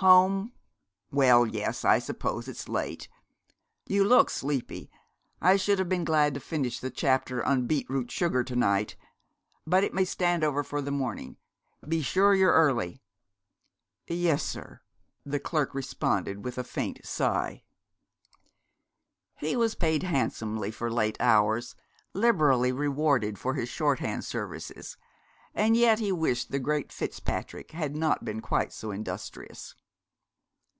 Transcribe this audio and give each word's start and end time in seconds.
'Home 0.00 0.52
well 1.10 1.46
yes, 1.46 1.82
I 1.82 2.00
suppose 2.00 2.48
it's 2.48 2.68
late. 2.68 3.08
You 3.86 4.04
look 4.04 4.28
sleepy. 4.28 4.90
I 5.40 5.56
should 5.56 5.78
have 5.78 5.88
been 5.88 6.04
glad 6.04 6.34
to 6.34 6.40
finish 6.40 6.80
the 6.80 6.90
chapter 6.90 7.42
on 7.42 7.66
Beetroot 7.66 8.10
Sugar 8.10 8.44
to 8.44 8.54
night 8.54 8.94
but 9.66 9.82
it 9.84 9.94
may 9.94 10.04
stand 10.04 10.44
over 10.44 10.62
for 10.62 10.82
the 10.82 10.90
morning. 10.90 11.38
Be 11.88 12.02
sure 12.02 12.34
you're 12.34 12.52
early.' 12.52 13.00
'Yes, 14.06 14.42
sir,' 14.42 14.82
the 15.24 15.40
clerk 15.40 15.74
responded 15.74 16.44
with 16.44 16.58
a 16.58 16.62
faint 16.64 17.00
sigh. 17.06 17.62
He 19.38 19.56
was 19.56 19.74
paid 19.74 20.02
handsomely 20.02 20.70
for 20.70 20.92
late 20.92 21.16
hours, 21.22 21.74
liberally 22.12 22.70
rewarded 22.70 23.38
for 23.38 23.54
his 23.54 23.70
shorthand 23.70 24.26
services; 24.26 24.98
and 25.54 25.74
yet 25.74 26.00
he 26.00 26.12
wished 26.12 26.50
the 26.50 26.58
great 26.58 26.92
Fitzpatrick 26.92 27.70
had 27.70 27.96
not 27.96 28.26
been 28.26 28.42
quite 28.42 28.74
so 28.74 28.90
industrious. 28.90 29.74